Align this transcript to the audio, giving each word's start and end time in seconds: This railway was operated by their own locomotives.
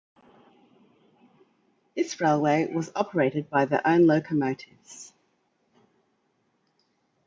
This 1.95 2.19
railway 2.19 2.73
was 2.73 2.91
operated 2.95 3.51
by 3.51 3.65
their 3.65 3.85
own 3.85 4.07
locomotives. 4.07 5.13